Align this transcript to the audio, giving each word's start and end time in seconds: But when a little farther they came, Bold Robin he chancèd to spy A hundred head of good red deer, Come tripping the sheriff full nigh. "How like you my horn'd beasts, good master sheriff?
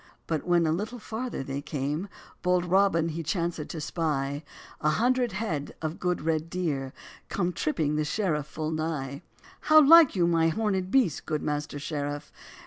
But 0.25 0.47
when 0.47 0.65
a 0.65 0.71
little 0.71 0.97
farther 0.97 1.43
they 1.43 1.61
came, 1.61 2.07
Bold 2.41 2.65
Robin 2.65 3.09
he 3.09 3.21
chancèd 3.21 3.67
to 3.67 3.79
spy 3.79 4.43
A 4.79 4.89
hundred 4.89 5.33
head 5.33 5.75
of 5.79 5.99
good 5.99 6.23
red 6.23 6.49
deer, 6.49 6.91
Come 7.29 7.53
tripping 7.53 7.97
the 7.97 8.03
sheriff 8.03 8.47
full 8.47 8.71
nigh. 8.71 9.21
"How 9.59 9.79
like 9.79 10.15
you 10.15 10.25
my 10.25 10.47
horn'd 10.47 10.89
beasts, 10.89 11.19
good 11.21 11.43
master 11.43 11.77
sheriff? 11.77 12.31